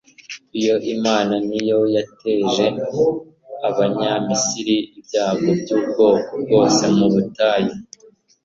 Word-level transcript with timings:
iyo 0.59 0.75
mana 1.05 1.33
ni 1.47 1.59
yo 1.67 1.79
yateje 1.95 2.65
abanyamisiri 3.69 4.75
ibyago 4.97 5.49
by'ubwoko 5.61 6.31
bwose 6.43 6.81
mu 6.97 7.07
butayu 7.13 7.73